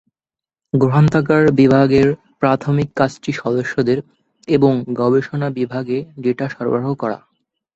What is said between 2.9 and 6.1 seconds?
কাজটি সদস্যদের এবং গবেষণা বিভাগে